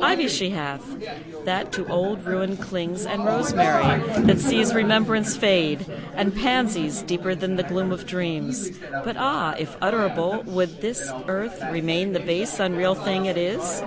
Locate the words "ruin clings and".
2.24-3.22